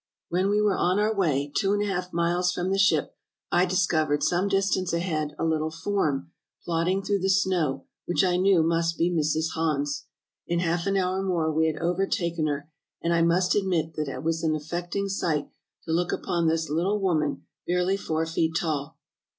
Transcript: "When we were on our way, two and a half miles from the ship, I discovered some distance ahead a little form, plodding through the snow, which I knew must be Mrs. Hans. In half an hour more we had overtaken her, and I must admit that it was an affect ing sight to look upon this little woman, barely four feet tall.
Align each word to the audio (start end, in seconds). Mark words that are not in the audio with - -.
"When 0.29 0.49
we 0.49 0.59
were 0.59 0.75
on 0.75 0.97
our 0.97 1.13
way, 1.15 1.51
two 1.55 1.73
and 1.73 1.83
a 1.83 1.85
half 1.85 2.11
miles 2.11 2.51
from 2.51 2.71
the 2.71 2.79
ship, 2.79 3.15
I 3.51 3.67
discovered 3.67 4.23
some 4.23 4.47
distance 4.47 4.93
ahead 4.93 5.35
a 5.37 5.43
little 5.45 5.69
form, 5.69 6.31
plodding 6.63 7.03
through 7.03 7.19
the 7.19 7.29
snow, 7.29 7.85
which 8.07 8.23
I 8.23 8.37
knew 8.37 8.63
must 8.63 8.97
be 8.97 9.11
Mrs. 9.11 9.49
Hans. 9.53 10.07
In 10.47 10.57
half 10.57 10.87
an 10.87 10.97
hour 10.97 11.21
more 11.21 11.51
we 11.53 11.67
had 11.67 11.77
overtaken 11.77 12.47
her, 12.47 12.67
and 12.99 13.13
I 13.13 13.21
must 13.21 13.53
admit 13.53 13.93
that 13.93 14.07
it 14.07 14.23
was 14.23 14.41
an 14.43 14.55
affect 14.55 14.95
ing 14.95 15.07
sight 15.07 15.51
to 15.83 15.91
look 15.91 16.11
upon 16.11 16.47
this 16.47 16.67
little 16.67 16.99
woman, 16.99 17.45
barely 17.67 17.95
four 17.95 18.25
feet 18.25 18.55
tall. 18.59 18.97